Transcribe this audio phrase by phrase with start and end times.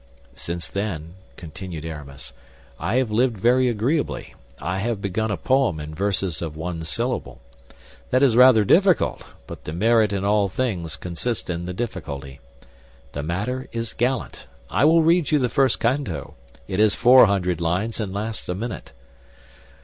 [0.33, 2.33] "Since then," continued Aramis,
[2.79, 4.33] "I have lived very agreeably.
[4.59, 7.39] I have begun a poem in verses of one syllable.
[8.09, 12.39] That is rather difficult, but the merit in all things consists in the difficulty.
[13.11, 14.47] The matter is gallant.
[14.71, 16.33] I will read you the first canto.
[16.67, 18.93] It has four hundred lines, and lasts a minute."